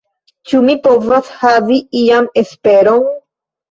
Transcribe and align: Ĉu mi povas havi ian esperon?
Ĉu 0.51 0.61
mi 0.69 0.77
povas 0.87 1.31
havi 1.43 1.79
ian 2.03 2.35
esperon? 2.47 3.11